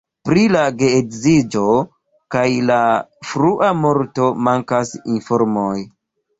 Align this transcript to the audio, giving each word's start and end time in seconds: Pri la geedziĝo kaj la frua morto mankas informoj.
Pri 0.27 0.43
la 0.53 0.61
geedziĝo 0.77 1.65
kaj 2.37 2.47
la 2.71 2.79
frua 3.35 3.71
morto 3.85 4.33
mankas 4.51 4.99
informoj. 5.19 5.81